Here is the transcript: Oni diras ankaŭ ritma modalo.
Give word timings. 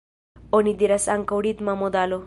Oni 0.59 0.73
diras 0.83 1.07
ankaŭ 1.17 1.41
ritma 1.49 1.81
modalo. 1.85 2.19